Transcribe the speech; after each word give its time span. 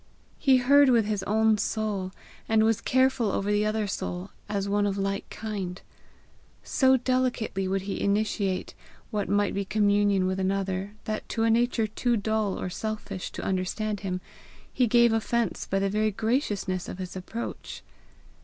He 0.39 0.57
heard 0.57 0.89
with 0.89 1.05
his 1.05 1.21
own 1.27 1.59
soul, 1.59 2.11
and 2.49 2.63
was 2.63 2.81
careful 2.81 3.31
over 3.31 3.51
the 3.51 3.67
other 3.67 3.85
soul 3.85 4.31
as 4.49 4.67
one 4.67 4.87
of 4.87 4.97
like 4.97 5.29
kind. 5.29 5.79
So 6.63 6.97
delicately 6.97 7.67
would 7.67 7.83
he 7.83 8.01
initiate 8.01 8.73
what 9.11 9.29
might 9.29 9.53
be 9.53 9.63
communion 9.63 10.25
with 10.25 10.39
another, 10.39 10.95
that 11.03 11.29
to 11.29 11.43
a 11.43 11.51
nature 11.51 11.85
too 11.85 12.17
dull 12.17 12.59
or 12.59 12.67
selfish 12.67 13.29
to 13.33 13.43
understand 13.45 13.99
him, 13.99 14.21
he 14.73 14.87
gave 14.87 15.13
offence 15.13 15.67
by 15.67 15.77
the 15.77 15.87
very 15.87 16.09
graciousness 16.09 16.89
of 16.89 16.97
his 16.97 17.15
approach. 17.15 17.83